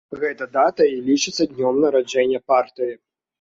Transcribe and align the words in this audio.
Гэта 0.21 0.45
дата 0.55 0.87
і 0.91 0.95
лічыцца 1.09 1.47
днём 1.51 1.77
нараджэння 1.85 2.41
партыі. 2.55 2.93